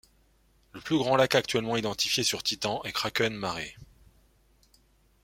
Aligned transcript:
Le 0.71 0.81
plus 0.81 0.97
grand 0.97 1.15
lac 1.15 1.35
actuellement 1.35 1.77
identifié 1.77 2.23
sur 2.23 2.41
Titan 2.41 2.81
est 2.85 2.91
Kraken 2.91 3.35
Mare. 3.35 3.77